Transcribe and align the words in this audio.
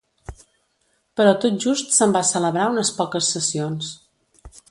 Però 1.21 1.33
tot 1.43 1.59
just 1.65 1.93
se'n 1.97 2.17
va 2.17 2.25
celebrar 2.31 2.65
unes 2.73 2.93
poques 3.01 3.31
sessions. 3.37 3.93